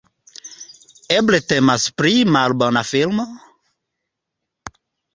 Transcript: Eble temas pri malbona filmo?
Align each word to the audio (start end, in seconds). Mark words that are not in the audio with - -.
Eble 1.17 1.41
temas 1.53 1.87
pri 2.03 2.15
malbona 2.39 2.85
filmo? 2.95 3.29